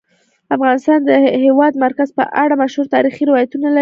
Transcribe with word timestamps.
افغانستان 0.55 0.99
د 1.03 1.09
د 1.09 1.11
هېواد 1.45 1.73
مرکز 1.85 2.09
په 2.17 2.23
اړه 2.43 2.53
مشهور 2.61 2.85
تاریخی 2.95 3.23
روایتونه 3.25 3.63
لري. 3.65 3.69